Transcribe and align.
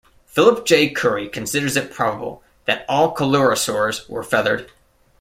Philip 0.25 0.65
J. 0.65 0.89
Currie 0.89 1.29
considers 1.29 1.77
it 1.77 1.93
probable 1.93 2.41
that 2.65 2.85
all 2.89 3.15
coelurosaurs 3.15 4.09
were 4.09 4.23
feathered. 4.23 4.71